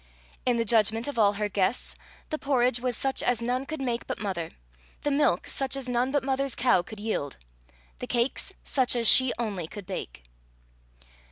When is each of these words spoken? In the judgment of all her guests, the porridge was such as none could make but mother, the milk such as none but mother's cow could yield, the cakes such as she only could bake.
In 0.47 0.57
the 0.57 0.65
judgment 0.65 1.07
of 1.07 1.19
all 1.19 1.33
her 1.33 1.47
guests, 1.47 1.93
the 2.31 2.39
porridge 2.39 2.79
was 2.79 2.97
such 2.97 3.21
as 3.21 3.39
none 3.39 3.67
could 3.67 3.79
make 3.79 4.07
but 4.07 4.17
mother, 4.17 4.49
the 5.01 5.11
milk 5.11 5.45
such 5.45 5.75
as 5.75 5.87
none 5.87 6.11
but 6.11 6.23
mother's 6.23 6.55
cow 6.55 6.81
could 6.81 6.99
yield, 6.99 7.37
the 7.99 8.07
cakes 8.07 8.51
such 8.63 8.95
as 8.95 9.07
she 9.07 9.31
only 9.37 9.67
could 9.67 9.85
bake. 9.85 10.23